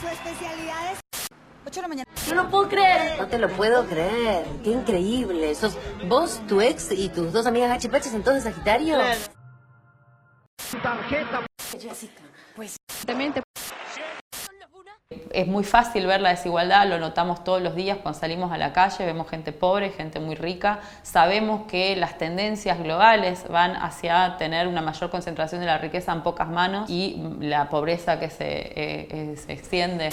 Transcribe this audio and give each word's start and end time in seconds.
Su 0.00 0.08
especialidad 0.08 0.92
es 0.92 0.98
8 1.66 1.74
de 1.74 1.82
la 1.82 1.88
mañana. 1.88 2.10
No 2.28 2.34
lo 2.34 2.50
puedo 2.50 2.68
creer. 2.68 3.18
No 3.18 3.28
te 3.28 3.38
lo 3.38 3.48
puedo 3.48 3.86
creer. 3.86 4.44
Qué 4.62 4.70
increíble. 4.70 5.54
Sos 5.54 5.78
vos, 6.06 6.42
tu 6.46 6.60
ex 6.60 6.92
y 6.92 7.08
tus 7.08 7.32
dos 7.32 7.46
amigas 7.46 7.70
gachipaches 7.70 8.12
en 8.12 8.22
todo 8.22 8.34
de 8.34 8.42
Sagitario. 8.42 8.98
Jessica, 11.80 12.22
pues 12.54 12.76
también 13.06 13.32
te... 13.32 13.45
Es 15.30 15.46
muy 15.46 15.62
fácil 15.62 16.04
ver 16.06 16.20
la 16.20 16.30
desigualdad, 16.30 16.88
lo 16.88 16.98
notamos 16.98 17.44
todos 17.44 17.62
los 17.62 17.76
días 17.76 17.98
cuando 17.98 18.18
salimos 18.18 18.50
a 18.50 18.58
la 18.58 18.72
calle, 18.72 19.06
vemos 19.06 19.28
gente 19.30 19.52
pobre, 19.52 19.90
gente 19.90 20.18
muy 20.18 20.34
rica, 20.34 20.80
sabemos 21.04 21.66
que 21.68 21.94
las 21.94 22.18
tendencias 22.18 22.80
globales 22.80 23.46
van 23.48 23.76
hacia 23.76 24.36
tener 24.36 24.66
una 24.66 24.82
mayor 24.82 25.08
concentración 25.10 25.60
de 25.60 25.68
la 25.68 25.78
riqueza 25.78 26.12
en 26.12 26.22
pocas 26.22 26.48
manos 26.48 26.90
y 26.90 27.22
la 27.38 27.68
pobreza 27.68 28.18
que 28.18 28.30
se, 28.30 28.46
eh, 28.46 29.08
eh, 29.10 29.36
se 29.36 29.52
extiende. 29.52 30.10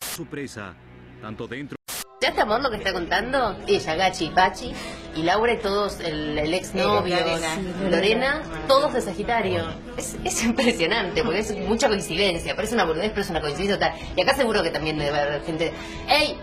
Su 0.00 0.26
presa, 0.26 0.74
tanto 1.22 1.46
dentro 1.46 1.76
¿Ya 2.20 2.28
este 2.28 2.42
amor 2.42 2.60
lo 2.60 2.70
que 2.70 2.76
está 2.76 2.92
contando? 2.92 3.56
Ella, 3.66 3.94
Gachi 3.94 4.26
y 4.26 4.30
Pachi, 4.30 4.74
y 5.14 5.22
Laura 5.22 5.52
y 5.52 5.58
todos, 5.58 6.00
el, 6.00 6.38
el 6.38 6.54
exnovio, 6.54 7.16
Lorena. 7.16 7.58
Lorena, 7.90 8.42
todos 8.68 8.92
de 8.92 9.00
Sagitario. 9.00 9.64
Es, 9.96 10.16
es 10.24 10.44
impresionante, 10.44 11.22
porque 11.22 11.40
es 11.40 11.56
mucha 11.68 11.88
coincidencia. 11.88 12.54
Parece 12.54 12.74
una 12.74 12.84
boludez, 12.84 13.10
pero 13.10 13.22
es 13.22 13.30
una 13.30 13.40
coincidencia 13.40 13.76
total. 13.76 13.94
Y 14.16 14.20
acá 14.20 14.34
seguro 14.34 14.62
que 14.62 14.70
también 14.70 14.98
debe 14.98 15.18
haber 15.18 15.42
gente... 15.44 15.72
¡Ey! 16.08 16.36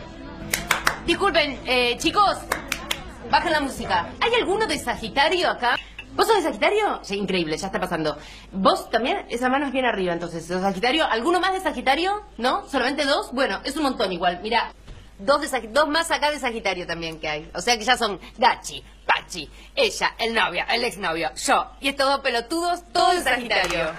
Disculpen, 1.05 1.59
eh, 1.65 1.95
chicos, 1.97 2.37
bajen 3.31 3.51
la 3.51 3.61
música. 3.61 4.09
¿Hay 4.19 4.33
alguno 4.33 4.67
de 4.67 4.77
Sagitario 4.77 5.49
acá? 5.49 5.77
¿Vos 6.15 6.27
sos 6.27 6.37
de 6.37 6.43
Sagitario? 6.43 6.99
Sí, 7.03 7.15
increíble, 7.15 7.55
ya 7.57 7.67
está 7.67 7.79
pasando. 7.79 8.17
¿Vos 8.51 8.89
también? 8.89 9.25
Esa 9.29 9.49
mano 9.49 9.67
es 9.67 9.71
bien 9.71 9.85
arriba, 9.85 10.13
entonces. 10.13 10.45
¿Sos 10.45 10.61
Sagitario? 10.61 11.05
¿Alguno 11.05 11.39
más 11.39 11.53
de 11.53 11.61
Sagitario? 11.61 12.23
¿No? 12.37 12.67
¿Solamente 12.67 13.05
dos? 13.05 13.31
Bueno, 13.31 13.61
es 13.63 13.77
un 13.77 13.83
montón 13.83 14.11
igual. 14.11 14.39
Mira, 14.41 14.73
dos, 15.19 15.49
de 15.49 15.67
dos 15.67 15.87
más 15.87 16.11
acá 16.11 16.31
de 16.31 16.39
Sagitario 16.39 16.85
también 16.85 17.19
que 17.19 17.27
hay. 17.27 17.51
O 17.53 17.61
sea 17.61 17.77
que 17.77 17.83
ya 17.83 17.97
son 17.97 18.19
Gachi, 18.37 18.83
Pachi, 19.05 19.49
ella, 19.75 20.15
el 20.19 20.33
novio, 20.33 20.63
el 20.69 20.83
exnovio, 20.83 21.33
yo. 21.35 21.71
Y 21.79 21.89
estos 21.89 22.07
dos 22.07 22.19
pelotudos, 22.21 22.83
todos 22.91 23.15
de 23.15 23.21
Sagitario. 23.23 23.91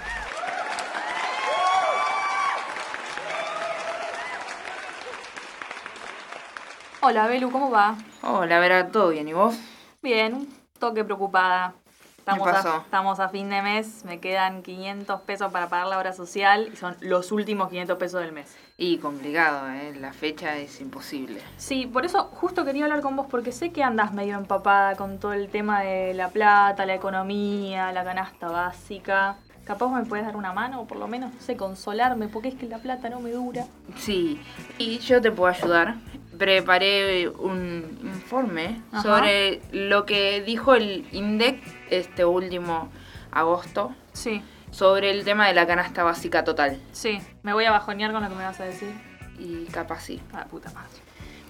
Hola, 7.01 7.27
Belu, 7.27 7.49
¿cómo 7.49 7.71
va? 7.71 7.95
Hola, 8.23 8.59
Vera, 8.59 8.91
¿todo 8.91 9.09
bien? 9.09 9.27
¿Y 9.27 9.33
vos? 9.33 9.55
Bien, 10.01 10.33
un 10.33 10.53
toque 10.79 11.03
preocupada. 11.05 11.73
Estamos 12.19 12.47
a, 12.47 12.51
pasó? 12.51 12.77
estamos 12.77 13.19
a 13.19 13.29
fin 13.29 13.49
de 13.49 13.61
mes, 13.61 14.03
me 14.05 14.19
quedan 14.19 14.61
500 14.61 15.21
pesos 15.21 15.51
para 15.51 15.69
pagar 15.69 15.87
la 15.87 15.97
obra 15.97 16.13
social 16.13 16.69
y 16.71 16.75
son 16.75 16.95
los 16.99 17.31
últimos 17.31 17.69
500 17.69 17.97
pesos 17.97 18.21
del 18.21 18.33
mes. 18.33 18.55
Y 18.77 18.97
complicado, 18.97 19.69
¿eh? 19.71 19.95
La 19.99 20.13
fecha 20.13 20.57
es 20.57 20.79
imposible. 20.81 21.41
Sí, 21.57 21.85
por 21.85 22.05
eso 22.05 22.25
justo 22.33 22.65
quería 22.65 22.85
hablar 22.85 23.01
con 23.01 23.15
vos 23.15 23.27
porque 23.29 23.51
sé 23.51 23.71
que 23.71 23.83
andas 23.83 24.13
medio 24.13 24.37
empapada 24.37 24.95
con 24.95 25.17
todo 25.17 25.33
el 25.33 25.49
tema 25.49 25.81
de 25.81 26.13
la 26.13 26.29
plata, 26.29 26.85
la 26.85 26.93
economía, 26.93 27.91
la 27.91 28.03
canasta 28.03 28.49
básica. 28.49 29.37
Capaz 29.63 29.89
me 29.89 30.03
puedes 30.05 30.25
dar 30.25 30.35
una 30.35 30.51
mano 30.51 30.81
o 30.81 30.87
por 30.87 30.97
lo 30.97 31.07
menos, 31.07 31.33
no 31.33 31.41
sé, 31.41 31.55
consolarme 31.55 32.27
porque 32.27 32.49
es 32.49 32.55
que 32.55 32.67
la 32.67 32.79
plata 32.79 33.09
no 33.09 33.19
me 33.19 33.31
dura. 33.31 33.65
Sí, 33.97 34.41
y 34.77 34.99
yo 34.99 35.21
te 35.21 35.31
puedo 35.31 35.53
ayudar. 35.53 35.95
Preparé 36.39 37.27
un 37.29 37.99
informe 38.03 38.81
Ajá. 38.91 39.03
sobre 39.03 39.61
lo 39.71 40.05
que 40.05 40.41
dijo 40.41 40.73
el 40.73 41.05
INDEC 41.11 41.61
este 41.89 42.23
último 42.25 42.89
agosto 43.31 43.93
Sí, 44.13 44.41
sobre 44.71 45.11
el 45.11 45.23
tema 45.25 45.47
de 45.47 45.53
la 45.53 45.67
canasta 45.67 46.03
básica 46.03 46.43
total. 46.43 46.79
sí, 46.93 47.19
me 47.43 47.53
voy 47.53 47.65
a 47.65 47.71
bajonear 47.71 48.11
con 48.13 48.23
lo 48.23 48.29
que 48.29 48.35
me 48.35 48.43
vas 48.43 48.59
a 48.59 48.63
decir. 48.65 48.91
Y 49.37 49.65
capaz 49.65 50.01
sí. 50.01 50.19
Ah, 50.33 50.45
puta 50.49 50.71
madre. 50.71 50.89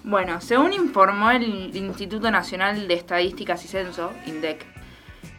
Bueno, 0.04 0.42
según 0.42 0.74
informó 0.74 1.32
el 1.32 1.76
Instituto 1.76 2.30
Nacional 2.32 2.88
de 2.88 2.94
Estadísticas 2.96 3.64
y 3.66 3.68
Censo, 3.68 4.12
INDEC, 4.26 4.66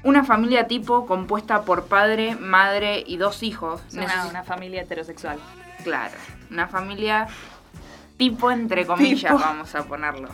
una 0.05 0.25
familia 0.25 0.67
tipo 0.67 1.07
compuesta 1.07 1.63
por 1.65 1.87
padre, 1.87 2.37
madre 2.37 3.03
y 3.07 3.17
dos 3.17 3.43
hijos. 3.43 3.83
Una, 3.93 4.27
una 4.27 4.43
familia 4.45 4.83
heterosexual. 4.83 5.39
Claro, 5.85 6.15
una 6.51 6.67
familia 6.69 7.27
tipo 8.21 8.51
entre 8.51 8.85
comillas, 8.85 9.33
Tipo. 9.33 9.39
vamos 9.39 9.75
a 9.75 9.85
ponerlo. 9.85 10.29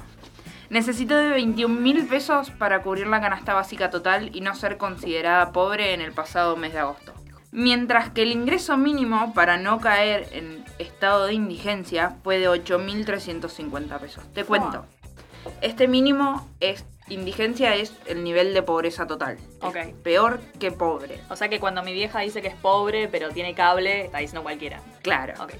Necesitó 0.70 1.16
de 1.16 1.28
21 1.28 1.80
mil 1.80 2.04
pesos 2.08 2.50
para 2.50 2.82
cubrir 2.82 3.06
la 3.06 3.20
canasta 3.20 3.54
básica 3.54 3.90
total 3.90 4.30
y 4.34 4.40
no 4.40 4.56
ser 4.56 4.76
considerada 4.76 5.52
pobre 5.52 5.94
en 5.94 6.00
el 6.00 6.10
pasado 6.10 6.56
mes 6.56 6.72
de 6.72 6.80
agosto. 6.80 7.14
Mientras 7.52 8.10
que 8.10 8.22
el 8.22 8.32
ingreso 8.32 8.76
mínimo 8.76 9.32
para 9.34 9.56
no 9.56 9.78
caer 9.78 10.28
en 10.32 10.64
estado 10.80 11.26
de 11.26 11.34
indigencia 11.34 12.16
fue 12.24 12.38
de 12.38 12.50
8.350 12.50 14.00
pesos. 14.00 14.24
Te 14.34 14.42
cuento. 14.42 14.84
Este 15.60 15.86
mínimo 15.86 16.44
es 16.58 16.84
indigencia 17.08 17.76
es 17.76 17.92
el 18.06 18.24
nivel 18.24 18.52
de 18.52 18.64
pobreza 18.64 19.06
total. 19.06 19.38
Ok. 19.60 19.76
Es 19.76 19.94
peor 19.94 20.40
que 20.58 20.72
pobre. 20.72 21.20
O 21.30 21.36
sea 21.36 21.48
que 21.48 21.60
cuando 21.60 21.84
mi 21.84 21.92
vieja 21.92 22.18
dice 22.18 22.42
que 22.42 22.48
es 22.48 22.56
pobre 22.56 23.06
pero 23.06 23.28
tiene 23.28 23.54
cable, 23.54 24.06
está 24.06 24.18
diciendo 24.18 24.42
cualquiera. 24.42 24.80
Claro. 25.02 25.34
Ok. 25.40 25.52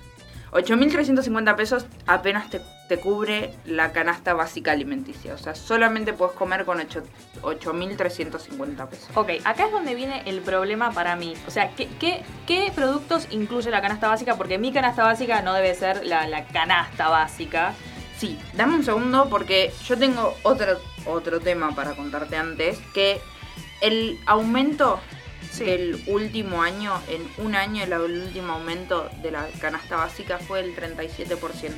8.350 0.53 1.57
pesos 1.57 1.87
apenas 2.07 2.49
te, 2.51 2.61
te 2.89 2.99
cubre 2.99 3.53
la 3.65 3.93
canasta 3.93 4.33
básica 4.34 4.73
alimenticia. 4.73 5.34
O 5.34 5.39
sea, 5.39 5.55
solamente 5.55 6.12
puedes 6.12 6.34
comer 6.34 6.65
con 6.65 6.81
ocho- 6.81 7.03
8.350 7.43 8.89
pesos. 8.89 9.09
Ok, 9.15 9.31
acá 9.45 9.67
es 9.67 9.73
donde 9.73 9.95
viene 9.95 10.23
el 10.27 10.41
problema 10.41 10.91
para 10.93 11.17
mí. 11.17 11.35
O 11.47 11.51
sea, 11.51 11.71
¿qué, 11.77 11.89
qué, 11.99 12.23
qué 12.47 12.73
productos 12.75 13.27
incluye 13.31 13.71
la 13.71 13.81
canasta 13.81 14.09
básica? 14.09 14.37
Porque 14.37 14.59
mi 14.59 14.73
canasta 14.73 15.03
básica 15.05 15.43
no 15.43 15.53
debe 15.55 15.75
ser 15.75 16.05
la, 16.06 16.27
la 16.27 16.47
canasta 16.47 17.09
básica. 17.09 17.75
Sí, 18.19 18.39
dame 18.55 18.77
un 18.77 18.85
segundo 18.85 19.29
porque 19.29 19.73
yo 19.85 19.99
tengo 19.99 20.35
otro, 20.43 20.79
otro 21.06 21.41
tema 21.41 21.75
para 21.75 21.95
contarte 21.95 22.37
antes. 22.37 22.79
Que 22.95 23.21
el 23.83 24.19
aumento 24.27 25.01
del 25.65 26.03
último 26.06 26.62
año, 26.62 27.00
en 27.09 27.27
un 27.44 27.55
año 27.55 27.83
el, 27.84 27.93
último 27.93 28.55
aumento 28.55 29.09
de 29.22 29.31
la 29.31 29.47
canasta 29.61 29.97
básica 29.97 30.39
fue 30.39 30.61
el 30.61 30.77
37%. 30.77 31.72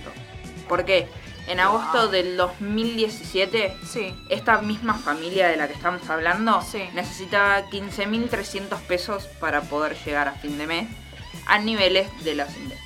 ¿Por 0.69 0.84
qué? 0.84 1.09
En 1.47 1.61
agosto 1.61 2.09
del 2.09 2.37
2017 2.37 3.75
Sí. 3.84 4.15
esta 4.28 4.61
misma 4.61 4.94
familia 4.94 5.49
de 5.49 5.56
la 5.56 5.66
que 5.66 5.75
estamos 5.75 6.09
hablando 6.11 6.61
Sí. 6.62 6.83
necesitaba 6.93 7.71
15.300 7.71 8.81
pesos 8.83 9.25
para 9.41 9.62
poder 9.62 9.97
llegar 10.05 10.28
a 10.28 10.33
fin 10.33 10.59
de 10.59 10.66
mes 10.66 10.89
a 11.47 11.59
niveles 11.59 12.09
de 12.25 12.33
INDEC. 12.33 12.78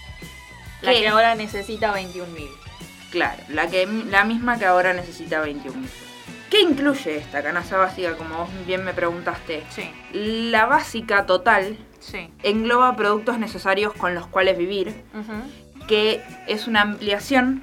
La 0.83 0.93
¿Qué? 0.93 1.01
que 1.01 1.09
ahora 1.09 1.35
necesita 1.35 1.93
21 1.93 2.33
mil. 2.33 2.49
Claro, 3.11 3.43
la, 3.49 3.69
que, 3.69 3.87
la 3.87 4.25
misma 4.25 4.59
que 4.59 4.65
ahora 4.65 4.93
necesita 4.93 5.41
21 5.41 5.77
mil. 5.79 5.91
¿Qué 6.53 6.61
incluye 6.61 7.17
esta 7.17 7.43
canasta 7.43 7.79
básica, 7.79 8.15
como 8.15 8.37
vos 8.37 8.49
bien 8.67 8.85
me 8.85 8.93
preguntaste? 8.93 9.63
Sí, 9.71 9.91
La 10.13 10.67
básica 10.67 11.25
total 11.25 11.79
sí. 11.99 12.31
engloba 12.43 12.95
productos 12.95 13.39
necesarios 13.39 13.95
con 13.95 14.15
los 14.15 14.27
cuales 14.27 14.59
vivir, 14.59 15.03
que 15.89 16.23
es 16.47 16.67
una 16.67 16.83
ampliación 16.83 17.63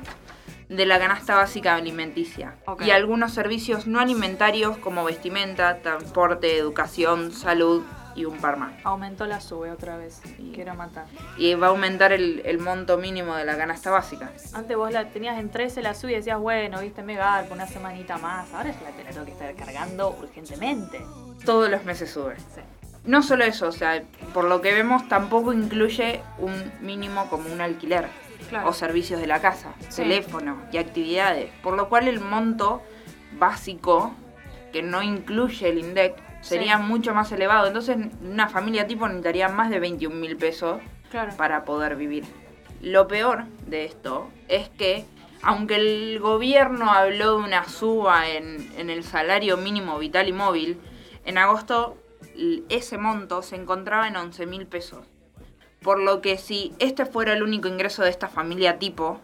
de 0.69 0.87
la 0.87 0.97
canasta 0.97 1.35
básica 1.35 1.75
alimenticia 1.75 2.55
y 2.83 2.89
algunos 2.89 3.31
servicios 3.31 3.85
no 3.85 3.99
alimentarios 3.99 4.77
como 4.77 5.03
vestimenta, 5.03 5.83
transporte, 5.83 6.57
educación, 6.57 7.31
salud 7.31 7.83
y 8.19 8.25
un 8.25 8.37
par 8.37 8.57
más. 8.57 8.73
Aumentó 8.83 9.25
la 9.25 9.39
sube 9.39 9.71
otra 9.71 9.95
vez. 9.97 10.21
Quiero 10.53 10.75
matar. 10.75 11.05
Y 11.37 11.53
va 11.55 11.67
a 11.67 11.69
aumentar 11.69 12.11
el, 12.11 12.41
el 12.45 12.59
monto 12.59 12.97
mínimo 12.97 13.35
de 13.35 13.45
la 13.45 13.55
canasta 13.55 13.89
básica. 13.91 14.31
Antes 14.53 14.75
vos 14.75 14.91
la 14.91 15.09
tenías 15.09 15.39
en 15.39 15.49
13 15.49 15.81
la 15.81 15.93
sube 15.93 16.11
y 16.11 16.15
decías, 16.15 16.37
bueno, 16.39 16.81
viste, 16.81 17.01
me 17.01 17.15
garpo 17.15 17.53
una 17.53 17.65
semanita 17.67 18.17
más. 18.17 18.53
Ahora 18.53 18.71
ya 18.71 18.81
la 18.81 19.03
la 19.03 19.09
tengo 19.11 19.25
que 19.25 19.31
estar 19.31 19.55
cargando 19.55 20.09
urgentemente. 20.19 20.99
Todos 21.45 21.69
los 21.69 21.83
meses 21.85 22.11
sube. 22.11 22.35
Sí. 22.37 22.61
No 23.05 23.23
solo 23.23 23.45
eso, 23.45 23.67
o 23.67 23.71
sea, 23.71 24.03
por 24.33 24.43
lo 24.43 24.59
que 24.59 24.73
vemos 24.73 25.07
tampoco 25.07 25.53
incluye 25.53 26.21
un 26.37 26.71
mínimo 26.81 27.29
como 27.29 27.51
un 27.51 27.61
alquiler 27.61 28.07
Claro. 28.49 28.67
o 28.69 28.73
servicios 28.73 29.21
de 29.21 29.27
la 29.27 29.39
casa, 29.41 29.73
Sí. 29.89 30.01
teléfono 30.01 30.57
y 30.71 30.77
actividades, 30.77 31.51
por 31.63 31.75
lo 31.77 31.87
cual 31.87 32.07
el 32.07 32.19
monto 32.19 32.81
básico 33.37 34.11
que 34.73 34.81
no 34.81 35.01
incluye 35.01 35.69
el 35.69 35.77
INDEC 35.79 36.15
sería 36.41 36.77
Sí. 36.77 36.83
mucho 36.83 37.13
más 37.13 37.31
elevado. 37.31 37.67
Entonces 37.67 37.97
una 38.21 38.47
familia 38.49 38.87
tipo 38.87 39.07
necesitaría 39.07 39.49
más 39.49 39.69
de 39.69 39.79
21 39.79 40.15
mil 40.15 40.37
pesos 40.37 40.79
Claro. 41.11 41.35
para 41.37 41.65
poder 41.65 41.95
vivir. 41.95 42.23
Lo 42.81 43.07
peor 43.07 43.45
de 43.67 43.85
esto 43.85 44.29
es 44.47 44.69
que, 44.69 45.05
aunque 45.41 45.75
el 45.75 46.19
gobierno 46.19 46.91
habló 46.91 47.37
de 47.37 47.43
una 47.43 47.65
suba 47.67 48.29
en, 48.29 48.71
en 48.77 48.89
el 48.89 49.03
salario 49.03 49.57
mínimo 49.57 49.97
vital 49.99 50.27
y 50.27 50.33
móvil, 50.33 50.79
en 51.25 51.37
agosto 51.37 51.97
ese 52.69 52.97
monto 52.97 53.41
se 53.41 53.57
encontraba 53.57 54.07
en 54.07 54.15
11 54.15 54.45
mil 54.45 54.65
pesos. 54.65 55.05
Por 55.81 55.99
lo 55.99 56.21
que 56.21 56.37
si 56.37 56.73
este 56.79 57.05
fuera 57.05 57.33
el 57.33 57.43
único 57.43 57.67
ingreso 57.67 58.03
de 58.03 58.09
esta 58.09 58.27
familia 58.29 58.79
tipo, 58.79 59.19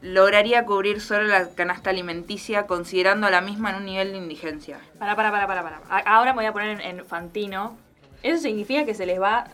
lograría 0.00 0.64
cubrir 0.64 1.00
solo 1.00 1.24
la 1.24 1.48
canasta 1.50 1.90
alimenticia 1.90 2.66
considerando 2.66 3.28
la 3.30 3.40
misma 3.40 3.70
en 3.70 3.76
un 3.76 3.84
nivel 3.86 4.12
de 4.12 4.18
indigencia. 4.18 4.78
Para, 4.98 5.16
para, 5.16 5.30
para, 5.30 5.46
para, 5.46 5.62
para. 5.62 5.80
A- 5.90 6.16
Ahora 6.16 6.32
me 6.32 6.38
voy 6.38 6.46
a 6.46 6.52
poner 6.52 6.80
en, 6.80 6.98
en 7.00 7.04
Fantino. 7.04 7.76
Eso 8.22 8.42
significa 8.42 8.84
que 8.84 8.94
se 8.94 9.06
les 9.06 9.20
va 9.20 9.46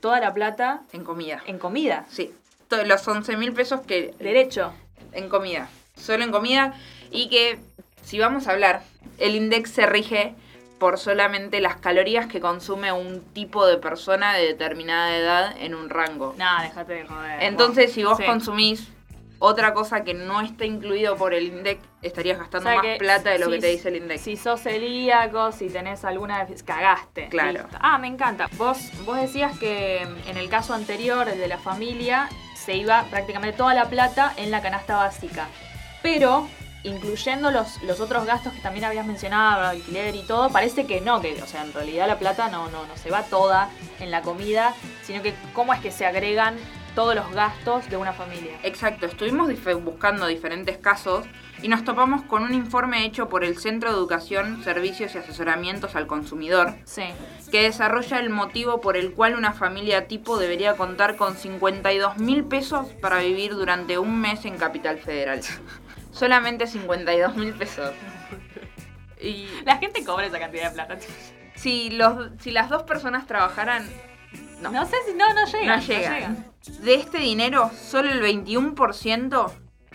toda 0.00 0.20
la 0.20 0.32
plata 0.34 0.82
En 0.92 1.04
comida. 1.04 1.40
en 1.46 1.58
comida. 1.58 2.04
Sí. 2.08 2.32
los 2.84 3.06
11 3.06 3.36
mil 3.36 3.52
pesos 3.52 3.80
que 3.82 4.14
Derecho. 4.18 4.72
en 5.12 5.28
comida, 5.28 5.68
solo 5.96 6.24
en 6.24 6.30
comida, 6.32 6.74
y 7.10 7.28
que 7.28 7.58
si 8.02 8.18
vamos 8.18 8.46
a 8.48 8.52
hablar, 8.52 8.82
el 9.18 9.34
index 9.34 9.70
se 9.70 9.86
rige 9.86 10.34
por 10.78 10.98
solamente 10.98 11.60
las 11.60 11.76
calorías 11.76 12.26
que 12.26 12.38
consume 12.40 12.92
un 12.92 13.22
tipo 13.32 13.66
de 13.66 13.78
persona 13.78 14.34
de 14.34 14.46
determinada 14.46 15.16
edad 15.16 15.54
en 15.58 15.74
un 15.74 15.88
rango. 15.88 16.34
Nah, 16.36 16.62
déjate 16.62 16.92
de 16.92 17.06
joder. 17.06 17.42
Entonces, 17.42 17.92
si 17.92 18.04
vos 18.04 18.18
Sí. 18.18 18.24
consumís 18.26 18.88
otra 19.38 19.74
cosa 19.74 20.02
que 20.04 20.14
no 20.14 20.40
está 20.40 20.64
incluido 20.64 21.16
por 21.16 21.34
el 21.34 21.46
index, 21.48 21.82
estarías 22.02 22.38
gastando 22.38 22.68
O 22.68 22.72
sea 22.72 22.82
más 22.82 22.98
plata 22.98 23.30
de 23.30 23.38
lo 23.38 23.46
si- 23.46 23.52
que 23.52 23.58
te 23.58 23.66
dice 23.68 23.88
el 23.88 23.96
index. 23.96 24.20
Si 24.22 24.36
sos 24.36 24.60
celíaco, 24.62 25.52
si 25.52 25.68
tenés 25.68 26.04
alguna... 26.04 26.46
Cagaste. 26.64 27.28
Claro. 27.28 27.62
Listo. 27.62 27.78
Ah, 27.80 27.98
me 27.98 28.06
encanta. 28.08 28.48
Vos, 28.56 28.78
vos 29.04 29.16
decías 29.20 29.58
que 29.58 30.02
en 30.02 30.36
el 30.36 30.48
caso 30.48 30.72
anterior, 30.74 31.28
el 31.28 31.38
de 31.38 31.48
la 31.48 31.58
familia, 31.58 32.28
se 32.54 32.74
iba 32.76 33.04
prácticamente 33.10 33.56
toda 33.56 33.74
la 33.74 33.86
plata 33.90 34.32
en 34.36 34.50
la 34.50 34.62
canasta 34.62 34.96
básica. 34.96 35.48
Pero, 36.02 36.48
incluyendo 36.82 37.50
los, 37.50 37.82
los 37.82 38.00
otros 38.00 38.24
gastos 38.26 38.52
que 38.52 38.60
también 38.60 38.84
habías 38.84 39.06
mencionado, 39.06 39.66
alquiler 39.66 40.14
y 40.14 40.22
todo, 40.22 40.50
parece 40.50 40.86
que 40.86 41.00
no, 41.00 41.20
que, 41.20 41.42
o 41.42 41.46
sea, 41.46 41.62
en 41.62 41.72
realidad 41.72 42.06
la 42.06 42.18
plata 42.18 42.48
no, 42.48 42.68
no, 42.70 42.86
no 42.86 42.96
se 42.96 43.10
va 43.10 43.22
toda 43.24 43.68
en 44.00 44.10
la 44.10 44.22
comida, 44.22 44.74
sino 45.02 45.22
que 45.22 45.34
cómo 45.52 45.74
es 45.74 45.80
que 45.80 45.90
se 45.90 46.06
agregan 46.06 46.56
todos 46.96 47.14
los 47.14 47.30
gastos 47.32 47.88
de 47.88 47.96
una 47.96 48.12
familia. 48.12 48.58
Exacto, 48.64 49.06
estuvimos 49.06 49.48
dif- 49.48 49.80
buscando 49.84 50.26
diferentes 50.26 50.78
casos 50.78 51.24
y 51.62 51.68
nos 51.68 51.84
topamos 51.84 52.22
con 52.22 52.42
un 52.42 52.52
informe 52.54 53.04
hecho 53.04 53.28
por 53.28 53.44
el 53.44 53.56
Centro 53.58 53.90
de 53.90 53.96
Educación, 53.96 54.64
Servicios 54.64 55.14
y 55.14 55.18
Asesoramientos 55.18 55.94
al 55.94 56.08
Consumidor, 56.08 56.74
Sí. 56.84 57.04
que 57.52 57.62
desarrolla 57.62 58.18
el 58.18 58.30
motivo 58.30 58.80
por 58.80 58.96
el 58.96 59.12
cual 59.12 59.36
una 59.36 59.52
familia 59.52 60.08
tipo 60.08 60.38
debería 60.38 60.74
contar 60.74 61.14
con 61.16 61.36
52 61.36 62.18
mil 62.18 62.42
pesos 62.44 62.88
para 63.00 63.20
vivir 63.20 63.52
durante 63.54 63.98
un 63.98 64.20
mes 64.20 64.44
en 64.44 64.56
Capital 64.58 64.98
Federal. 64.98 65.40
Solamente 66.12 66.66
52 66.66 67.36
mil 67.36 67.52
pesos. 67.54 67.92
Y 69.20 69.48
La 69.64 69.78
gente 69.78 70.04
cobra 70.04 70.26
esa 70.26 70.38
cantidad 70.38 70.68
de 70.70 70.74
plata. 70.74 70.98
si, 71.54 71.90
los, 71.90 72.30
si 72.40 72.50
las 72.50 72.68
dos 72.68 72.82
personas 72.82 73.26
trabajaran, 73.26 73.88
no, 74.60 74.70
No 74.70 74.86
sé 74.86 74.96
si 75.06 75.14
no, 75.14 75.32
no 75.34 75.44
llegan. 75.46 75.80
no 75.80 75.86
llegan. 75.86 76.52
De 76.80 76.94
este 76.94 77.18
dinero, 77.18 77.70
solo 77.80 78.10
el 78.10 78.22
21% 78.22 79.52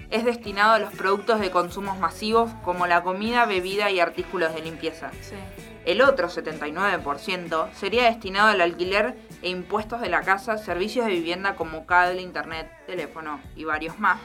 es 0.09 0.25
destinado 0.25 0.73
a 0.73 0.79
los 0.79 0.93
productos 0.93 1.39
de 1.39 1.51
consumos 1.51 1.97
masivos 1.97 2.51
como 2.63 2.85
la 2.85 3.01
comida, 3.01 3.45
bebida 3.45 3.89
y 3.91 3.99
artículos 3.99 4.53
de 4.53 4.61
limpieza. 4.61 5.11
Sí. 5.21 5.35
El 5.83 6.01
otro 6.01 6.29
79% 6.29 7.73
sería 7.73 8.03
destinado 8.03 8.49
al 8.49 8.61
alquiler 8.61 9.17
e 9.41 9.49
impuestos 9.49 9.99
de 9.99 10.09
la 10.09 10.21
casa, 10.21 10.57
servicios 10.57 11.07
de 11.07 11.13
vivienda 11.13 11.55
como 11.55 11.87
cable, 11.87 12.21
internet, 12.21 12.69
teléfono 12.85 13.39
y 13.55 13.63
varios 13.63 13.97
más, 13.97 14.19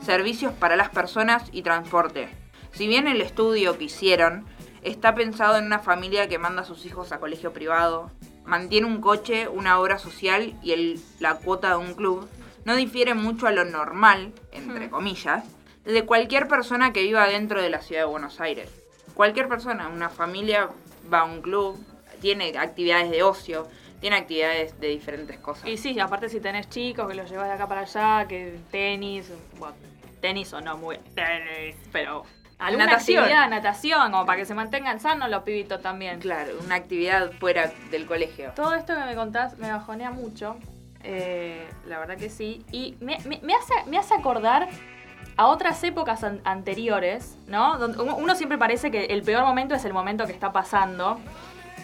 servicios 0.00 0.52
para 0.54 0.76
las 0.76 0.88
personas 0.88 1.44
y 1.52 1.62
transporte. 1.62 2.28
Si 2.72 2.86
bien 2.86 3.06
el 3.06 3.20
estudio 3.20 3.76
que 3.76 3.84
hicieron 3.84 4.46
está 4.82 5.14
pensado 5.14 5.58
en 5.58 5.66
una 5.66 5.78
familia 5.78 6.26
que 6.26 6.38
manda 6.38 6.62
a 6.62 6.64
sus 6.66 6.86
hijos 6.86 7.12
a 7.12 7.20
colegio 7.20 7.52
privado, 7.52 8.10
mantiene 8.44 8.86
un 8.86 9.00
coche, 9.00 9.48
una 9.48 9.78
obra 9.80 9.98
social 9.98 10.54
y 10.62 10.72
el- 10.72 11.00
la 11.20 11.36
cuota 11.36 11.70
de 11.70 11.76
un 11.76 11.94
club, 11.94 12.28
no 12.64 12.76
difiere 12.76 13.14
mucho 13.14 13.46
a 13.46 13.52
lo 13.52 13.64
normal, 13.64 14.32
entre 14.52 14.88
comillas, 14.90 15.44
de 15.84 16.04
cualquier 16.04 16.48
persona 16.48 16.92
que 16.92 17.02
viva 17.02 17.26
dentro 17.26 17.60
de 17.60 17.68
la 17.70 17.80
ciudad 17.82 18.02
de 18.02 18.06
Buenos 18.08 18.40
Aires. 18.40 18.70
Cualquier 19.14 19.48
persona, 19.48 19.88
una 19.88 20.08
familia 20.08 20.70
va 21.12 21.20
a 21.20 21.24
un 21.24 21.42
club, 21.42 21.78
tiene 22.20 22.56
actividades 22.56 23.10
de 23.10 23.22
ocio, 23.22 23.68
tiene 24.00 24.16
actividades 24.16 24.78
de 24.80 24.88
diferentes 24.88 25.38
cosas. 25.38 25.66
Y 25.68 25.76
sí, 25.76 25.98
aparte 26.00 26.28
si 26.28 26.40
tenés 26.40 26.68
chicos 26.68 27.06
que 27.08 27.14
los 27.14 27.30
llevas 27.30 27.48
de 27.48 27.54
acá 27.54 27.68
para 27.68 27.82
allá, 27.82 28.26
que 28.26 28.58
tenis, 28.70 29.30
bueno, 29.58 29.74
tenis 30.20 30.52
o 30.54 30.60
no 30.60 30.76
muy 30.78 30.96
tenis, 31.14 31.76
pero 31.92 32.24
alguna 32.58 32.86
Natación. 32.86 33.24
actividad, 33.24 33.48
natación, 33.50 34.12
como 34.12 34.24
para 34.26 34.38
que 34.38 34.44
se 34.46 34.54
mantengan 34.54 35.00
sanos 35.00 35.28
los 35.30 35.42
pibitos 35.42 35.80
también. 35.82 36.20
Claro, 36.20 36.52
una 36.64 36.76
actividad 36.76 37.32
fuera 37.32 37.72
del 37.90 38.06
colegio. 38.06 38.52
Todo 38.56 38.74
esto 38.74 38.94
que 38.94 39.04
me 39.04 39.14
contás 39.14 39.58
me 39.58 39.70
bajonea 39.70 40.10
mucho, 40.10 40.56
eh, 41.02 41.68
la 41.86 41.98
verdad 41.98 42.16
que 42.16 42.30
sí, 42.30 42.64
y 42.72 42.96
me, 43.00 43.18
me- 43.26 43.40
me 43.42 43.54
hace, 43.54 43.74
me 43.86 43.98
hace 43.98 44.14
acordar 44.14 44.68
a 45.36 45.46
otras 45.46 45.82
épocas 45.84 46.22
an- 46.24 46.40
anteriores, 46.44 47.36
¿no? 47.48 47.76
Donde 47.78 48.00
uno, 48.00 48.16
uno 48.16 48.34
siempre 48.36 48.56
parece 48.56 48.90
que 48.90 49.06
el 49.06 49.22
peor 49.22 49.44
momento 49.44 49.74
es 49.74 49.84
el 49.84 49.92
momento 49.92 50.26
que 50.26 50.32
está 50.32 50.52
pasando, 50.52 51.18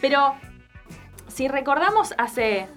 pero 0.00 0.34
si 1.28 1.49
recordamos 1.49 2.14
hace 2.17 2.69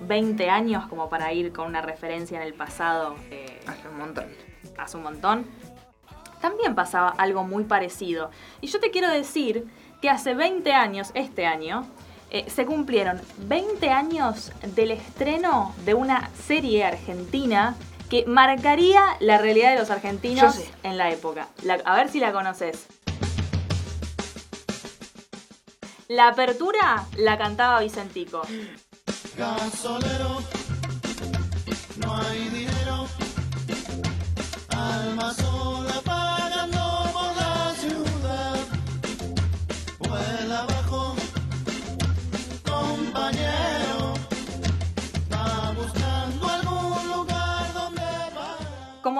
20 0.00 0.48
años, 0.50 0.86
como 0.88 1.08
para 1.08 1.32
ir 1.32 1.52
con 1.52 1.66
una 1.66 1.82
referencia 1.82 2.40
en 2.40 2.46
el 2.46 2.54
pasado, 2.54 3.14
eh, 3.30 3.60
Hace 3.66 3.88
un 3.88 3.98
montón. 3.98 4.26
hace 4.78 4.96
un 4.96 5.02
montón, 5.04 5.46
también 6.42 6.74
pasaba 6.74 7.08
algo 7.16 7.44
muy 7.44 7.64
parecido. 7.64 8.30
Y 8.60 8.66
yo 8.66 8.78
te 8.80 8.90
quiero 8.90 9.08
decir 9.08 9.66
que 10.02 10.10
hace 10.10 10.34
20 10.34 10.72
años, 10.74 11.10
este 11.14 11.46
año, 11.46 11.86
eh, 12.30 12.44
se 12.50 12.66
cumplieron 12.66 13.20
20 13.38 13.88
años 13.90 14.52
del 14.74 14.90
estreno 14.90 15.74
de 15.86 15.94
una 15.94 16.28
serie 16.46 16.84
argentina 16.84 17.74
que 18.10 18.26
marcaría 18.26 19.00
la 19.20 19.38
realidad 19.38 19.72
de 19.72 19.78
los 19.78 19.90
argentinos 19.90 20.56
en 20.82 20.98
la 20.98 21.10
época. 21.10 21.48
La- 21.62 21.80
a 21.84 21.96
ver 21.96 22.10
si 22.10 22.20
la 22.20 22.32
conoces. 22.32 22.86
La 26.08 26.28
apertura 26.28 27.06
la 27.16 27.38
cantaba 27.38 27.80
Vicentico. 27.80 28.42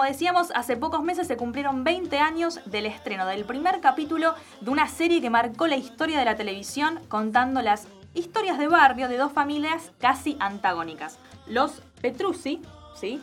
Como 0.03 0.11
decíamos, 0.11 0.51
hace 0.53 0.75
pocos 0.75 1.01
meses 1.01 1.27
se 1.27 1.37
cumplieron 1.37 1.85
20 1.85 2.19
años 2.19 2.59
del 2.65 2.87
estreno 2.87 3.25
del 3.25 3.45
primer 3.45 3.79
capítulo 3.79 4.35
de 4.59 4.69
una 4.69 4.89
serie 4.89 5.21
que 5.21 5.29
marcó 5.29 5.65
la 5.65 5.77
historia 5.77 6.19
de 6.19 6.25
la 6.25 6.35
televisión 6.35 6.99
contando 7.07 7.61
las 7.61 7.87
historias 8.13 8.57
de 8.57 8.67
barrio 8.67 9.07
de 9.07 9.15
dos 9.15 9.31
familias 9.31 9.93
casi 10.01 10.35
antagónicas. 10.41 11.19
Los 11.47 11.81
Petrucci, 12.01 12.61
¿sí? 12.99 13.21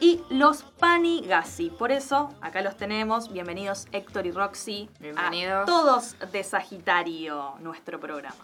Y 0.00 0.20
los 0.30 0.62
Panigasi. 0.62 1.70
Por 1.70 1.90
eso, 1.90 2.32
acá 2.40 2.62
los 2.62 2.76
tenemos. 2.76 3.32
Bienvenidos 3.32 3.86
Héctor 3.90 4.26
y 4.26 4.30
Roxy. 4.30 4.88
Bienvenidos. 5.00 5.62
A 5.62 5.64
todos 5.64 6.16
de 6.30 6.44
Sagitario, 6.44 7.54
nuestro 7.58 7.98
programa. 7.98 8.36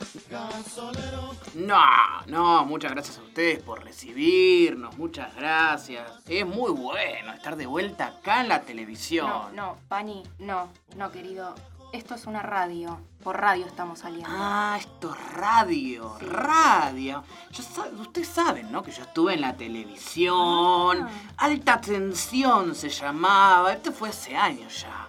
No, 1.55 1.81
no, 2.27 2.65
muchas 2.65 2.91
gracias 2.91 3.19
a 3.19 3.23
ustedes 3.23 3.63
por 3.63 3.85
recibirnos, 3.85 4.99
muchas 4.99 5.35
gracias. 5.37 6.11
Es 6.27 6.45
muy 6.45 6.73
bueno 6.73 7.33
estar 7.33 7.57
de 7.57 7.67
vuelta 7.67 8.07
acá 8.07 8.41
en 8.41 8.49
la 8.49 8.63
televisión. 8.63 9.29
No, 9.29 9.51
no, 9.53 9.77
Pani, 9.89 10.25
no, 10.41 10.69
no, 10.97 11.13
querido. 11.13 11.55
Esto 11.95 12.17
es 12.17 12.27
una 12.27 12.43
radio. 12.43 12.99
Por 13.23 13.41
radio 13.41 13.67
estamos 13.67 14.01
saliendo. 14.01 14.29
Ah, 14.29 14.77
esto 14.81 15.15
es 15.15 15.33
radio, 15.35 16.19
radio. 16.19 17.23
Ustedes 18.01 18.27
saben, 18.27 18.73
¿no? 18.73 18.83
Que 18.83 18.91
yo 18.91 19.05
estuve 19.05 19.35
en 19.35 19.41
la 19.41 19.57
televisión. 19.57 21.07
Alta 21.37 21.81
tensión 21.81 22.75
se 22.75 22.89
llamaba. 22.89 23.73
Esto 23.73 23.93
fue 23.93 24.09
hace 24.09 24.35
años 24.35 24.83
ya. 24.83 25.09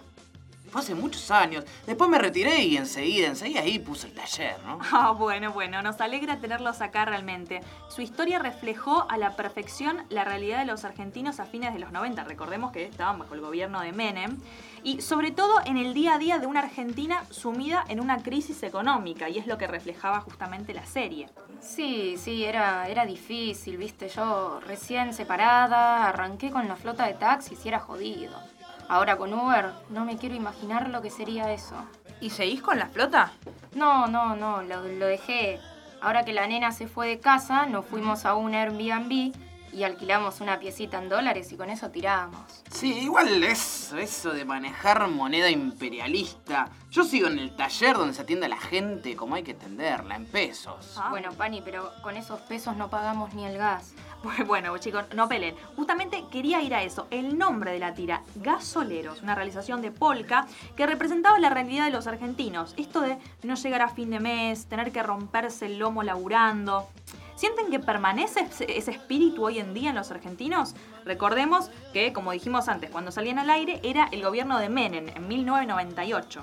Fue 0.76 0.82
hace 0.82 0.94
muchos 0.94 1.30
años. 1.30 1.64
Después 1.86 2.10
me 2.10 2.18
retiré 2.18 2.62
y 2.64 2.76
enseguida, 2.76 3.28
enseguida 3.28 3.60
ahí 3.60 3.78
puse 3.78 4.08
el 4.08 4.12
taller, 4.12 4.56
¿no? 4.62 4.78
Ah, 4.92 5.12
bueno, 5.12 5.50
bueno, 5.50 5.80
nos 5.80 5.98
alegra 6.02 6.36
tenerlos 6.36 6.82
acá 6.82 7.06
realmente. 7.06 7.62
Su 7.88 8.02
historia 8.02 8.38
reflejó 8.40 9.06
a 9.08 9.16
la 9.16 9.36
perfección 9.36 10.04
la 10.10 10.24
realidad 10.24 10.58
de 10.58 10.66
los 10.66 10.84
argentinos 10.84 11.40
a 11.40 11.46
fines 11.46 11.72
de 11.72 11.78
los 11.78 11.92
90. 11.92 12.24
Recordemos 12.24 12.72
que 12.72 12.84
estaban 12.84 13.18
bajo 13.18 13.32
el 13.32 13.40
gobierno 13.40 13.80
de 13.80 13.92
Menem. 13.92 14.36
Y 14.84 15.00
sobre 15.00 15.30
todo 15.30 15.62
en 15.64 15.78
el 15.78 15.94
día 15.94 16.16
a 16.16 16.18
día 16.18 16.38
de 16.38 16.46
una 16.46 16.60
Argentina 16.60 17.24
sumida 17.30 17.82
en 17.88 17.98
una 17.98 18.22
crisis 18.22 18.62
económica. 18.62 19.30
Y 19.30 19.38
es 19.38 19.46
lo 19.46 19.56
que 19.56 19.66
reflejaba 19.66 20.20
justamente 20.20 20.74
la 20.74 20.84
serie. 20.84 21.30
Sí, 21.62 22.16
sí, 22.18 22.44
era, 22.44 22.86
era 22.86 23.06
difícil, 23.06 23.78
viste. 23.78 24.10
Yo 24.10 24.60
recién 24.60 25.14
separada, 25.14 26.06
arranqué 26.06 26.50
con 26.50 26.68
la 26.68 26.76
flota 26.76 27.06
de 27.06 27.14
taxis 27.14 27.64
y 27.64 27.68
era 27.68 27.80
jodido. 27.80 28.38
Ahora 28.88 29.16
con 29.16 29.34
Uber, 29.34 29.72
no 29.90 30.04
me 30.04 30.16
quiero 30.16 30.34
imaginar 30.34 30.88
lo 30.90 31.02
que 31.02 31.10
sería 31.10 31.52
eso. 31.52 31.74
¿Y 32.20 32.30
seguís 32.30 32.62
con 32.62 32.78
la 32.78 32.86
flota? 32.86 33.32
No, 33.74 34.06
no, 34.06 34.36
no, 34.36 34.62
lo, 34.62 34.82
lo 34.86 35.06
dejé. 35.06 35.60
Ahora 36.00 36.24
que 36.24 36.32
la 36.32 36.46
nena 36.46 36.72
se 36.72 36.86
fue 36.86 37.08
de 37.08 37.20
casa, 37.20 37.66
nos 37.66 37.84
fuimos 37.86 38.24
a 38.26 38.34
un 38.34 38.54
Airbnb 38.54 39.34
y 39.72 39.84
alquilamos 39.84 40.40
una 40.40 40.58
piecita 40.58 40.98
en 40.98 41.10
dólares 41.10 41.52
y 41.52 41.56
con 41.56 41.68
eso 41.68 41.90
tirábamos. 41.90 42.40
Sí, 42.70 43.00
igual 43.00 43.42
eso, 43.42 43.98
eso 43.98 44.30
de 44.30 44.44
manejar 44.44 45.06
moneda 45.08 45.50
imperialista. 45.50 46.70
Yo 46.90 47.04
sigo 47.04 47.28
en 47.28 47.38
el 47.38 47.54
taller 47.54 47.96
donde 47.96 48.14
se 48.14 48.22
atiende 48.22 48.46
a 48.46 48.48
la 48.48 48.56
gente 48.56 49.16
como 49.16 49.34
hay 49.34 49.42
que 49.42 49.52
atenderla, 49.52 50.16
en 50.16 50.24
pesos. 50.24 50.94
Ah. 50.96 51.08
Bueno, 51.10 51.30
Pani, 51.32 51.60
pero 51.60 51.92
con 52.02 52.16
esos 52.16 52.40
pesos 52.40 52.76
no 52.76 52.88
pagamos 52.88 53.34
ni 53.34 53.44
el 53.44 53.58
gas. 53.58 53.92
Bueno, 54.46 54.76
chicos, 54.78 55.04
no 55.14 55.28
peleen. 55.28 55.54
Justamente 55.76 56.24
quería 56.30 56.62
ir 56.62 56.74
a 56.74 56.82
eso. 56.82 57.06
El 57.10 57.38
nombre 57.38 57.72
de 57.72 57.78
la 57.78 57.94
tira, 57.94 58.22
Gasoleros, 58.36 59.22
una 59.22 59.34
realización 59.34 59.82
de 59.82 59.90
Polka 59.90 60.46
que 60.76 60.86
representaba 60.86 61.38
la 61.38 61.50
realidad 61.50 61.84
de 61.84 61.90
los 61.90 62.06
argentinos. 62.06 62.74
Esto 62.76 63.00
de 63.00 63.18
no 63.42 63.54
llegar 63.54 63.82
a 63.82 63.88
fin 63.88 64.10
de 64.10 64.20
mes, 64.20 64.66
tener 64.66 64.92
que 64.92 65.02
romperse 65.02 65.66
el 65.66 65.78
lomo 65.78 66.02
laburando. 66.02 66.88
¿Sienten 67.34 67.70
que 67.70 67.78
permanece 67.78 68.48
ese 68.66 68.90
espíritu 68.90 69.44
hoy 69.44 69.58
en 69.58 69.74
día 69.74 69.90
en 69.90 69.96
los 69.96 70.10
argentinos? 70.10 70.74
Recordemos 71.04 71.70
que, 71.92 72.14
como 72.14 72.32
dijimos 72.32 72.68
antes, 72.68 72.90
cuando 72.90 73.10
salían 73.10 73.38
al 73.38 73.50
aire 73.50 73.80
era 73.82 74.08
el 74.10 74.22
gobierno 74.22 74.58
de 74.58 74.70
Menem 74.70 75.08
en 75.08 75.28
1998. 75.28 76.40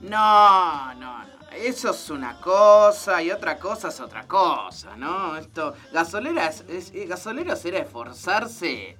No, 0.00 0.94
no, 0.94 1.17
no. 1.17 1.17
Eso 1.60 1.90
es 1.90 2.10
una 2.10 2.40
cosa 2.40 3.20
y 3.20 3.32
otra 3.32 3.58
cosa 3.58 3.88
es 3.88 3.98
otra 4.00 4.22
cosa, 4.28 4.96
¿no? 4.96 5.36
Esto, 5.36 5.74
gasoleras, 5.92 6.64
es, 6.68 6.92
eh, 6.94 7.06
gasoleros 7.06 7.64
era 7.64 7.78
esforzarse 7.78 8.96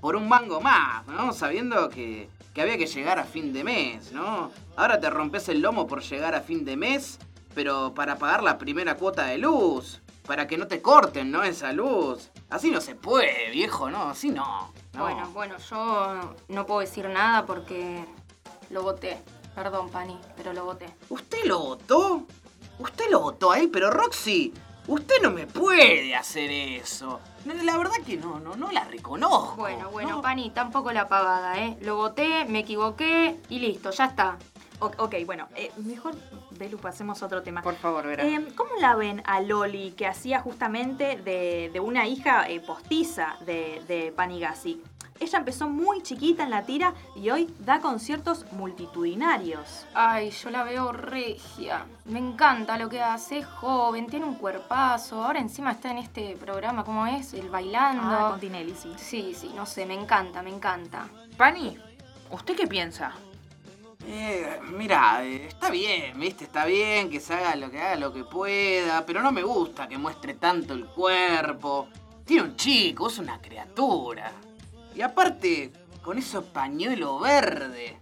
por 0.00 0.16
un 0.16 0.28
mango 0.28 0.60
más, 0.60 1.06
¿no? 1.06 1.32
Sabiendo 1.32 1.88
que, 1.88 2.28
que 2.52 2.60
había 2.60 2.76
que 2.76 2.86
llegar 2.86 3.18
a 3.18 3.24
fin 3.24 3.52
de 3.54 3.64
mes, 3.64 4.12
¿no? 4.12 4.50
Ahora 4.76 5.00
te 5.00 5.08
rompes 5.08 5.48
el 5.48 5.62
lomo 5.62 5.86
por 5.86 6.02
llegar 6.02 6.34
a 6.34 6.42
fin 6.42 6.66
de 6.66 6.76
mes, 6.76 7.18
pero 7.54 7.94
para 7.94 8.18
pagar 8.18 8.42
la 8.42 8.58
primera 8.58 8.96
cuota 8.96 9.24
de 9.24 9.38
luz, 9.38 10.02
para 10.26 10.46
que 10.46 10.58
no 10.58 10.66
te 10.66 10.82
corten, 10.82 11.30
¿no? 11.30 11.42
Esa 11.42 11.72
luz. 11.72 12.30
Así 12.50 12.70
no 12.70 12.82
se 12.82 12.94
puede, 12.94 13.50
viejo, 13.50 13.90
¿no? 13.90 14.10
Así 14.10 14.30
no. 14.30 14.70
Bueno, 14.92 15.30
bueno, 15.32 15.56
yo 15.70 16.34
no 16.48 16.66
puedo 16.66 16.80
decir 16.80 17.08
nada 17.08 17.46
porque 17.46 18.04
lo 18.68 18.82
voté. 18.82 19.18
Perdón, 19.54 19.90
Pani, 19.90 20.18
pero 20.36 20.52
lo 20.52 20.64
voté. 20.64 20.86
¿Usted 21.10 21.44
lo 21.44 21.58
votó? 21.60 22.22
Usted 22.78 23.04
lo 23.10 23.20
votó 23.20 23.52
a 23.52 23.58
él, 23.58 23.68
pero 23.70 23.90
Roxy, 23.90 24.52
usted 24.86 25.16
no 25.22 25.30
me 25.30 25.46
puede 25.46 26.14
hacer 26.14 26.50
eso. 26.50 27.20
No, 27.44 27.54
La 27.62 27.76
verdad 27.76 27.96
que 28.04 28.16
no, 28.16 28.40
no, 28.40 28.56
no 28.56 28.70
la 28.72 28.84
reconozco. 28.84 29.56
Bueno, 29.56 29.90
bueno, 29.90 30.10
¿no? 30.10 30.22
Pani, 30.22 30.50
tampoco 30.50 30.90
la 30.92 31.08
pagada, 31.08 31.58
¿eh? 31.60 31.76
Lo 31.82 31.96
voté, 31.96 32.44
me 32.46 32.60
equivoqué 32.60 33.38
y 33.50 33.58
listo, 33.58 33.90
ya 33.90 34.06
está. 34.06 34.38
O- 34.80 34.86
ok, 34.98 35.14
bueno, 35.26 35.46
eh, 35.54 35.70
mejor, 35.76 36.14
Belu, 36.52 36.78
pasemos 36.78 37.22
a 37.22 37.26
otro 37.26 37.42
tema. 37.42 37.62
Por 37.62 37.76
favor, 37.76 38.04
Vera. 38.06 38.24
Eh, 38.26 38.48
¿Cómo 38.56 38.70
la 38.80 38.96
ven 38.96 39.22
a 39.26 39.40
Loli, 39.40 39.92
que 39.92 40.06
hacía 40.08 40.40
justamente 40.40 41.16
de, 41.18 41.70
de 41.72 41.78
una 41.80 42.06
hija 42.08 42.48
eh, 42.48 42.58
postiza 42.60 43.36
de, 43.46 43.80
de 43.86 44.12
Panigasi? 44.16 44.82
Ella 45.22 45.38
empezó 45.38 45.68
muy 45.68 46.02
chiquita 46.02 46.42
en 46.42 46.50
la 46.50 46.64
tira 46.64 46.94
y 47.14 47.30
hoy 47.30 47.48
da 47.60 47.78
conciertos 47.78 48.44
multitudinarios. 48.50 49.86
Ay, 49.94 50.30
yo 50.30 50.50
la 50.50 50.64
veo 50.64 50.90
regia. 50.90 51.86
Me 52.06 52.18
encanta 52.18 52.76
lo 52.76 52.88
que 52.88 53.00
hace, 53.00 53.38
es 53.38 53.46
joven, 53.46 54.08
tiene 54.08 54.24
un 54.24 54.34
cuerpazo. 54.34 55.22
Ahora 55.22 55.38
encima 55.38 55.70
está 55.70 55.92
en 55.92 55.98
este 55.98 56.36
programa, 56.36 56.82
¿cómo 56.82 57.06
es? 57.06 57.34
El 57.34 57.50
bailando. 57.50 58.02
Ah, 58.02 58.30
con 58.30 58.40
Tinelli, 58.40 58.74
sí. 58.74 58.92
Sí, 58.96 59.32
sí, 59.38 59.52
no 59.54 59.64
sé, 59.64 59.86
me 59.86 59.94
encanta, 59.94 60.42
me 60.42 60.50
encanta. 60.50 61.06
Pani, 61.36 61.78
¿usted 62.28 62.56
qué 62.56 62.66
piensa? 62.66 63.12
Eh, 64.04 64.58
mira, 64.72 65.24
eh, 65.24 65.46
está 65.46 65.70
bien, 65.70 66.18
¿viste? 66.18 66.42
Está 66.42 66.64
bien 66.64 67.08
que 67.08 67.20
se 67.20 67.34
haga 67.34 67.54
lo 67.54 67.70
que 67.70 67.80
haga, 67.80 67.94
lo 67.94 68.12
que 68.12 68.24
pueda, 68.24 69.06
pero 69.06 69.22
no 69.22 69.30
me 69.30 69.44
gusta 69.44 69.86
que 69.86 69.98
muestre 69.98 70.34
tanto 70.34 70.74
el 70.74 70.86
cuerpo. 70.86 71.86
Tiene 72.24 72.42
un 72.42 72.56
chico, 72.56 73.06
es 73.06 73.18
una 73.18 73.40
criatura. 73.40 74.32
Y 74.94 75.00
aparte, 75.02 75.72
con 76.02 76.18
ese 76.18 76.40
pañuelo 76.40 77.18
verde. 77.18 77.98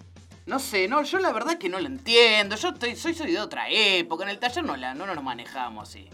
No 0.46 0.58
sé, 0.58 0.88
no, 0.88 1.02
yo 1.02 1.18
la 1.18 1.32
verdad 1.32 1.58
que 1.58 1.68
no 1.68 1.78
lo 1.78 1.86
entiendo. 1.86 2.56
Yo 2.56 2.70
estoy, 2.70 2.96
soy, 2.96 3.14
soy 3.14 3.30
de 3.32 3.40
otra 3.40 3.68
época. 3.68 4.24
En 4.24 4.30
el 4.30 4.38
taller 4.38 4.64
no, 4.64 4.76
la, 4.76 4.94
no 4.94 5.06
nos 5.06 5.22
manejamos 5.22 5.88
así. 5.88 6.08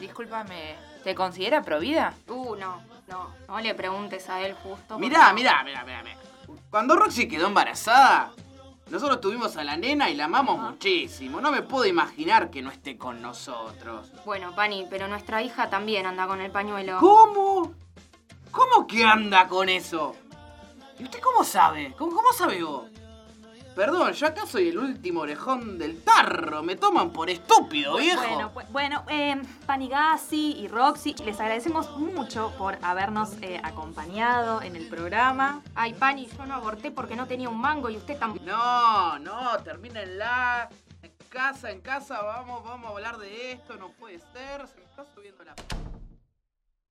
Discúlpame, 0.00 0.76
¿te 1.04 1.14
considera 1.14 1.62
provida? 1.62 2.14
Uh, 2.28 2.56
no, 2.56 2.80
no, 3.08 3.30
no 3.46 3.60
le 3.60 3.74
preguntes 3.74 4.28
a 4.30 4.40
él 4.40 4.54
justo. 4.54 4.98
Mirá, 4.98 5.20
porque- 5.28 5.34
mirá, 5.42 5.62
mirá, 5.64 5.84
mirá, 5.84 6.02
mirá. 6.02 6.16
Cuando 6.70 6.96
Roxy 6.96 7.28
quedó 7.28 7.46
embarazada, 7.48 8.32
nosotros 8.90 9.20
tuvimos 9.20 9.56
a 9.56 9.64
la 9.64 9.76
nena 9.76 10.10
y 10.10 10.14
la 10.14 10.24
amamos 10.24 10.58
muchísimo. 10.58 11.40
No 11.40 11.52
me 11.52 11.62
puedo 11.62 11.84
imaginar 11.84 12.50
que 12.50 12.62
no 12.62 12.70
esté 12.70 12.96
con 12.96 13.22
nosotros. 13.22 14.10
Bueno, 14.24 14.54
Pani, 14.54 14.86
pero 14.90 15.06
nuestra 15.08 15.42
hija 15.42 15.70
también 15.70 16.06
anda 16.06 16.26
con 16.26 16.40
el 16.40 16.50
pañuelo. 16.50 16.98
¿Cómo? 17.00 17.72
¿Cómo 18.54 18.86
que 18.86 19.04
anda 19.04 19.48
con 19.48 19.68
eso? 19.68 20.14
¿Y 20.98 21.04
usted 21.04 21.20
cómo 21.20 21.42
sabe? 21.44 21.92
¿Cómo, 21.98 22.14
cómo 22.14 22.32
sabe 22.32 22.62
vos? 22.62 22.88
Perdón, 23.74 24.12
yo 24.12 24.28
acá 24.28 24.46
soy 24.46 24.68
el 24.68 24.78
último 24.78 25.22
orejón 25.22 25.78
del 25.78 26.00
tarro. 26.04 26.62
Me 26.62 26.76
toman 26.76 27.10
por 27.10 27.28
estúpido, 27.28 27.96
viejo. 27.96 28.22
Bueno, 28.22 28.50
pues- 28.54 28.70
bueno 28.70 29.02
eh, 29.08 29.42
Panigasi 29.66 30.52
y 30.52 30.68
Roxy, 30.68 31.14
les 31.24 31.40
agradecemos 31.40 31.90
mucho 31.98 32.52
por 32.56 32.78
habernos 32.82 33.32
eh, 33.42 33.60
acompañado 33.64 34.62
en 34.62 34.76
el 34.76 34.86
programa. 34.86 35.60
Ay, 35.74 35.92
Pani, 35.94 36.28
yo 36.38 36.46
no 36.46 36.54
aborté 36.54 36.92
porque 36.92 37.16
no 37.16 37.26
tenía 37.26 37.48
un 37.48 37.60
mango 37.60 37.90
y 37.90 37.96
usted 37.96 38.16
tampoco. 38.16 38.44
No, 38.44 39.18
no, 39.18 39.58
termínenla. 39.64 40.68
En 41.02 41.12
casa, 41.28 41.72
en 41.72 41.80
casa, 41.80 42.22
vamos, 42.22 42.62
vamos 42.62 42.86
a 42.86 42.90
hablar 42.92 43.18
de 43.18 43.50
esto. 43.50 43.74
No 43.76 43.88
puede 43.88 44.20
ser. 44.32 44.68
Se 44.68 44.76
me 44.78 44.84
está 44.84 45.04
subiendo 45.12 45.42
la... 45.42 45.56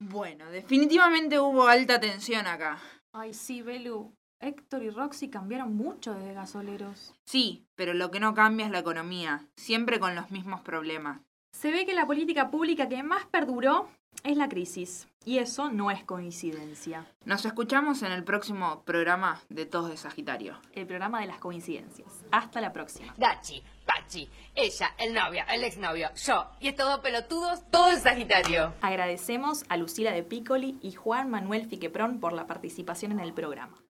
Bueno, 0.09 0.49
definitivamente 0.51 1.39
hubo 1.39 1.67
alta 1.67 1.99
tensión 1.99 2.45
acá. 2.45 2.77
Ay, 3.13 3.33
sí, 3.33 3.61
Belu. 3.61 4.13
Héctor 4.41 4.83
y 4.83 4.89
Roxy 4.89 5.29
cambiaron 5.29 5.75
mucho 5.75 6.13
desde 6.13 6.33
gasoleros. 6.33 7.13
Sí, 7.25 7.65
pero 7.75 7.93
lo 7.93 8.11
que 8.11 8.19
no 8.19 8.33
cambia 8.33 8.65
es 8.65 8.71
la 8.71 8.79
economía, 8.79 9.47
siempre 9.55 10.01
con 10.01 10.15
los 10.15 10.31
mismos 10.31 10.61
problemas. 10.61 11.21
Se 11.53 11.71
ve 11.71 11.85
que 11.85 11.93
la 11.93 12.05
política 12.05 12.51
pública 12.51 12.89
que 12.89 13.01
más 13.03 13.25
perduró 13.27 13.89
es 14.23 14.37
la 14.37 14.49
crisis. 14.49 15.07
Y 15.25 15.37
eso 15.37 15.71
no 15.71 15.89
es 15.89 16.03
coincidencia. 16.03 17.05
Nos 17.23 17.45
escuchamos 17.45 18.03
en 18.03 18.11
el 18.11 18.25
próximo 18.25 18.83
programa 18.83 19.39
de 19.47 19.65
Todos 19.65 19.89
de 19.89 19.95
Sagitario. 19.95 20.59
El 20.73 20.85
programa 20.85 21.21
de 21.21 21.27
las 21.27 21.37
coincidencias. 21.37 22.25
Hasta 22.29 22.59
la 22.59 22.73
próxima. 22.73 23.13
Dachi, 23.17 23.63
Pachi, 23.85 24.29
ella, 24.53 24.89
el 24.97 25.13
novio, 25.13 25.43
el 25.49 25.63
exnovio, 25.63 26.09
yo 26.15 26.51
y 26.59 26.67
estos 26.67 26.87
dos 26.87 26.99
pelotudos, 26.99 27.61
todo 27.71 27.89
en 27.91 27.99
Sagitario. 27.99 28.73
Agradecemos 28.81 29.63
a 29.69 29.77
Lucila 29.77 30.11
de 30.11 30.23
Piccoli 30.23 30.77
y 30.81 30.91
Juan 30.91 31.29
Manuel 31.29 31.67
Fiqueprón 31.67 32.19
por 32.19 32.33
la 32.33 32.45
participación 32.45 33.13
en 33.13 33.21
el 33.21 33.33
programa. 33.33 33.77